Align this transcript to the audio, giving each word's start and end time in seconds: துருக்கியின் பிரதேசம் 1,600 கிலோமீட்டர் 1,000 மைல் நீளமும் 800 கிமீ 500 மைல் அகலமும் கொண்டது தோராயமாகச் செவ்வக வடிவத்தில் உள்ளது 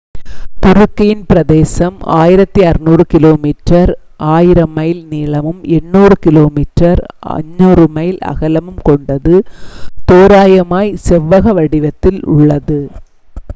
துருக்கியின் 0.57 1.25
பிரதேசம் 1.25 1.97
1,600 2.13 3.03
கிலோமீட்டர் 3.05 3.91
1,000 4.29 4.63
மைல் 4.77 5.03
நீளமும் 5.05 5.59
800 5.75 6.17
கிமீ 6.23 6.63
500 7.33 7.85
மைல் 7.97 8.19
அகலமும் 8.31 8.81
கொண்டது 8.83 9.35
தோராயமாகச் 10.05 11.03
செவ்வக 11.07 11.53
வடிவத்தில் 11.59 12.21
உள்ளது 12.33 12.79